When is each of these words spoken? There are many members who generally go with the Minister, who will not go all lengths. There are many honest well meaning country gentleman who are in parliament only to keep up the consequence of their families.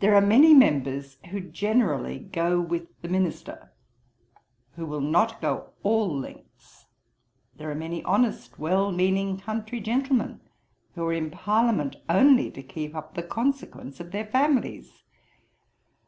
There 0.00 0.16
are 0.16 0.20
many 0.20 0.54
members 0.54 1.18
who 1.30 1.40
generally 1.40 2.18
go 2.18 2.60
with 2.60 3.00
the 3.00 3.06
Minister, 3.08 3.70
who 4.74 4.84
will 4.84 5.00
not 5.00 5.40
go 5.40 5.68
all 5.84 6.12
lengths. 6.18 6.86
There 7.58 7.70
are 7.70 7.74
many 7.76 8.02
honest 8.02 8.58
well 8.58 8.90
meaning 8.90 9.38
country 9.38 9.78
gentleman 9.78 10.40
who 10.96 11.04
are 11.04 11.12
in 11.12 11.30
parliament 11.30 11.94
only 12.08 12.50
to 12.50 12.60
keep 12.64 12.96
up 12.96 13.14
the 13.14 13.22
consequence 13.22 14.00
of 14.00 14.10
their 14.10 14.26
families. 14.26 15.04